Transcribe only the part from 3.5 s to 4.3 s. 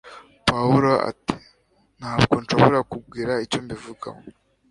mbivugaho"